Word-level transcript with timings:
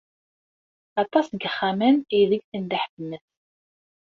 Aṭas 1.01 1.27
n 1.29 1.35
yexxamen 1.41 1.95
aydeg 2.19 2.41
tendeḥ 2.49 2.83
tmes. 2.93 3.25